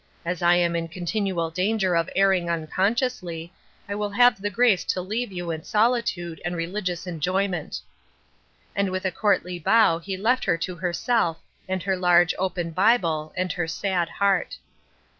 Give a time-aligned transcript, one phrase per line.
[0.25, 3.53] As I am in contin ual danger of erring unconsciously,
[3.87, 7.79] I will have the grace to leave you in solitude and religious enjoyment,"
[8.75, 11.37] and with a courtly bow he left her fco herself,
[11.69, 14.57] and her large, open Bible, and her sad heart.